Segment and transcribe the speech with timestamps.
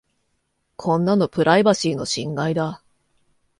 [0.77, 2.83] こんなのプライバシーの侵害だ。